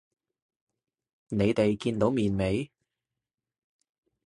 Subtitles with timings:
[1.27, 2.71] 你哋見到面未？